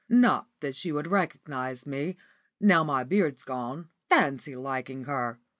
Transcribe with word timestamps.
Not 0.09 0.47
that 0.61 0.73
she 0.75 0.91
would 0.91 1.05
recognise 1.05 1.85
me, 1.85 2.17
now 2.59 2.83
my 2.83 3.03
beard's 3.03 3.43
gone. 3.43 3.89
Fancy 4.09 4.55
liking 4.55 5.03
her! 5.03 5.39